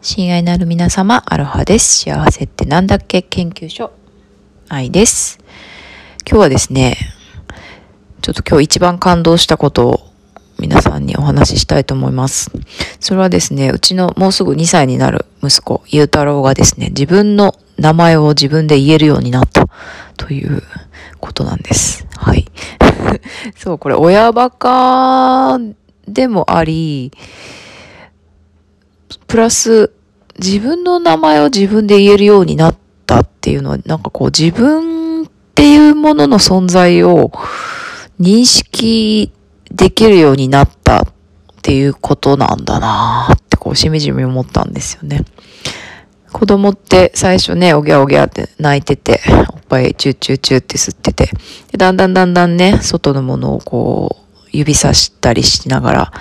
[0.00, 2.04] 親愛なる皆様、アロハです。
[2.04, 3.22] 幸せってなんだっけ？
[3.22, 3.90] 研究所、
[4.68, 5.40] 愛です。
[6.24, 6.96] 今日はですね、
[8.22, 10.00] ちょっと今日一番感動したことを
[10.60, 12.52] 皆さんにお話ししたいと思います。
[13.00, 19.66] それはですね、うちのもうすぐ2歳になる息子、ゆうたろうがですね、自分の名前を自分で言えるようになった
[20.16, 20.62] という
[21.18, 22.06] ことなんです。
[22.16, 22.46] はい。
[23.58, 25.58] そう、これ親バカ
[26.06, 27.10] でもあり、
[29.28, 29.92] プラス
[30.42, 37.30] 自分の名前を自分で言えるようになったっていうのは、なんかこう自分っていうものの存在を
[38.18, 39.32] 認識
[39.70, 41.04] できるようになったっ
[41.62, 45.24] ていうことなんだなってこうしみじみ思ったんですよね。
[46.32, 49.20] 子供って最初ね、おぎゃおぎゃって泣いてて、
[49.52, 51.30] おっぱいチューチューチューって吸ってて、
[51.76, 56.12] だんだんだんだんね、外のものをこう、指さしたりしながら、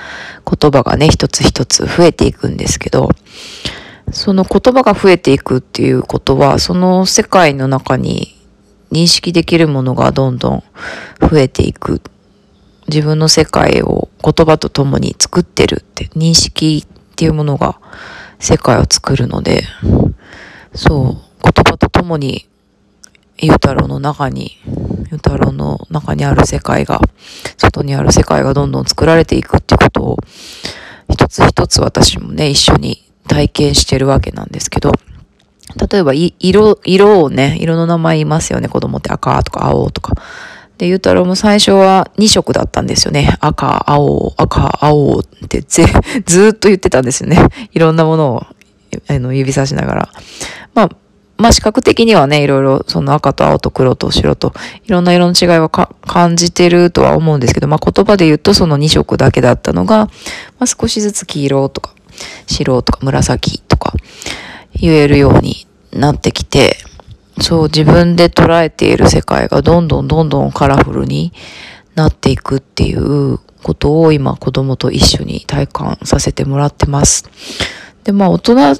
[0.45, 3.09] 言葉がね、一つ一つ増えていくんですけど、
[4.11, 8.37] その言葉が増えていくっていうことは、その世界の中に
[8.91, 10.63] 認識できるものがどんどん
[11.19, 12.01] 増えていく。
[12.87, 17.79] 自分の世界を言葉と共に作ってるって、認識っていうものが
[18.39, 19.63] 世界を作るので、
[20.73, 22.47] そう、言葉と共に、
[23.39, 24.57] ゆうたろうの中に、
[25.09, 27.01] ゆうたろうの中にある世界が、
[27.57, 30.17] 外にある世界がどんどん作られていくっていうことを、
[31.09, 34.91] 一つ一つ私もね、一緒に体験してるわけなんですけど、
[35.91, 40.15] 例えば、色、色をね、色の名前言いますよね、子供って赤とか青とか。
[40.77, 43.35] で、ゆうたろうも最初は2色だったんですよね。
[43.39, 45.85] 赤、青、赤、青ってぜ、
[46.25, 47.39] ずっと言ってたんですよね。
[47.73, 48.45] いろんなものを、
[49.07, 50.09] あの、指さしながら。
[50.73, 50.89] まあ、
[51.37, 54.53] まあ視覚的にはね、いろいろその赤と青と黒と白と
[54.85, 60.11] いろんな色の違いは感じてるとは思うんですけど、まあ言葉で言うとその2色だけだったのが、ま
[60.61, 61.93] あ少しずつ黄色とか
[62.47, 63.93] 白とか紫とか
[64.73, 66.77] 言えるようになってきて、
[67.39, 71.33] そう自分で捉えている世界がどんどんどんどんカラフルに
[71.95, 77.29] なっていくっていうことを今子供と一緒に体感させてもらってます。
[78.03, 78.75] で、まあ大人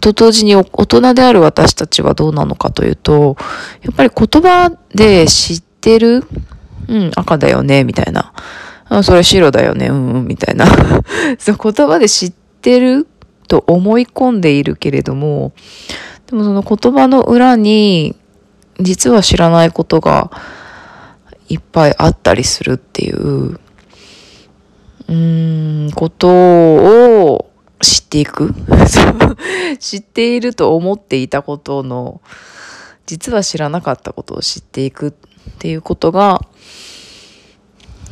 [0.00, 3.36] と同時に大人である私たちはどうなのかというと、
[3.82, 6.26] やっぱり言葉で知ってる
[6.88, 8.32] うん、赤だよね、みたいな。
[8.88, 10.66] あ、それ白だよね、うん、うん、みたいな。
[11.38, 12.32] そう、言葉で知っ
[12.62, 13.06] てる
[13.46, 15.52] と思い込んでいるけれども、
[16.26, 18.16] でもその言葉の裏に、
[18.80, 20.30] 実は知らないことが
[21.48, 27.47] いっぱいあったりするっていう、うーん、ことを、
[28.08, 28.54] っていく？
[29.78, 32.22] 知っていると思っていたことの
[33.06, 35.12] 実は知らなかったことを知っていくっ
[35.58, 36.40] ていうことが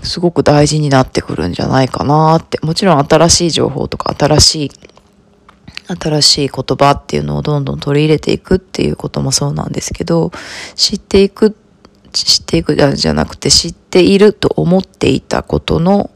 [0.02, 2.58] すごく大事になってくるんじゃないかなって。
[2.62, 4.70] もちろん新しい情報とか新しい
[5.88, 10.32] 新しい言葉っていうのをどんどん取り入れていくっていうこともそうなんですけど
[10.74, 11.56] 知っていく
[12.12, 16.10] 知っていくじゃなくて知っていると思っていたことの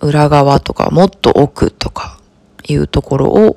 [0.00, 2.19] 裏側とかもっと奥とか
[2.66, 3.56] いうところを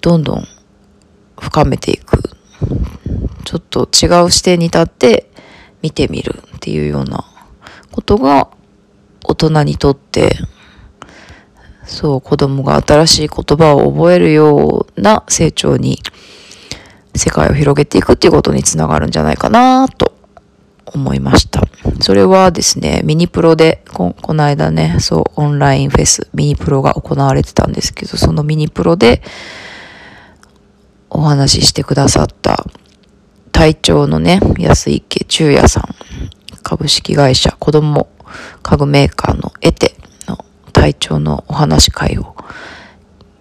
[0.00, 0.44] どんどん
[1.38, 2.22] 深めていく。
[3.44, 5.30] ちょっと違う視点に立って
[5.82, 7.24] 見てみるっていうような
[7.92, 8.48] ことが
[9.22, 10.36] 大人にとって
[11.84, 15.98] そう子供が新しい言葉を覚えるような成長に
[17.14, 20.13] 世界を広げていくっていうことにつながるんじゃないかなと
[20.94, 21.62] 思いました。
[22.00, 29.22] それはですね、ミニプロでこ、この間ね、そう、オンラインフェス、ミニプロが行われてたんですけど、そのミニプロで
[31.10, 32.64] お話ししてくださった
[33.52, 35.84] 隊長のね、安池中也さん、
[36.62, 38.08] 株式会社子供
[38.62, 39.94] 家具メーカーのエテ
[40.26, 42.34] の隊長のお話会を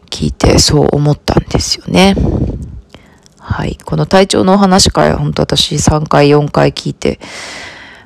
[0.09, 2.15] 聞いてそう思ったんですよね。
[3.53, 3.77] はい。
[3.85, 7.19] この体調のお話会は本当私3回4回聞いて、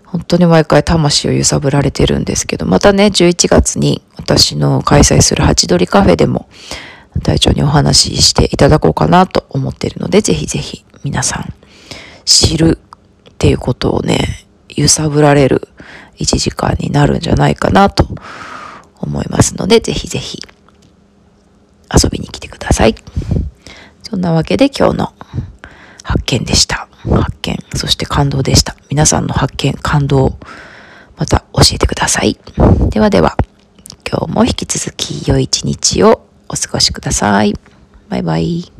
[0.03, 6.49] 本当に毎回魂を揺さぶられてるんですけど、またね、11月に私の開催するハチドリカフェでも
[7.23, 11.53] 隊長にお話ししていただこうかなと思ってるので、ぜひぜひ皆さん
[12.25, 12.77] 知る
[13.29, 15.69] っていうことをね、揺さぶられる
[16.17, 18.05] 1時間になるんじゃないかなと
[18.99, 20.39] 思いますので、ぜひぜひ
[21.89, 22.95] 遊びに来てください。
[24.09, 25.13] そんなわけで今日の
[26.01, 26.87] 発見でした。
[27.03, 28.77] 発見、そして感動でした。
[28.89, 30.37] 皆さんの発見、感動、
[31.17, 32.37] また教えてください。
[32.89, 33.35] ではでは、
[34.09, 37.53] 今日も引き続き良い一日をお過ごしください。
[38.07, 38.71] バイバイ。